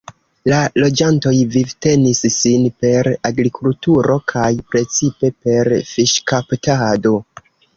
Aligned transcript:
La 0.51 0.59
loĝantoj 0.83 1.33
vivtenis 1.55 2.21
sin 2.37 2.65
per 2.85 3.09
agrikulturo 3.31 4.17
kaj 4.33 4.49
precipe 4.73 5.33
per 5.45 5.71
fiŝkaptado. 5.95 7.15